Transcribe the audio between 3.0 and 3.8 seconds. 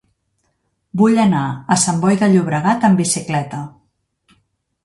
bicicleta.